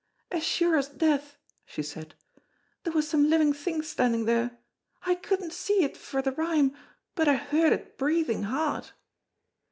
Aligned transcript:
"As 0.31 0.43
sure 0.43 0.77
as 0.77 0.87
death," 0.87 1.37
she 1.63 1.83
said, 1.83 2.15
"there 2.81 2.91
was 2.93 3.07
some 3.07 3.29
living 3.29 3.53
thing 3.53 3.83
standing 3.83 4.25
there; 4.25 4.57
I 5.03 5.13
couldna 5.13 5.51
see 5.51 5.83
it 5.83 5.95
for 5.95 6.23
the 6.23 6.31
rime, 6.31 6.75
but 7.13 7.27
I 7.27 7.35
heard 7.35 7.71
it 7.71 7.99
breathing 7.99 8.41
hard." 8.41 8.89